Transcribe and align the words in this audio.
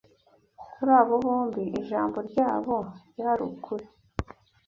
Kuri 0.73 0.91
abo 1.01 1.13
bombi 1.23 1.63
ijambo 1.79 2.17
ryabo 2.29 2.75
ryari 3.11 3.41
ukuri 3.49 3.85